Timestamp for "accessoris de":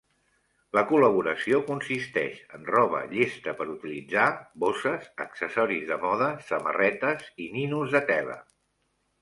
5.27-5.99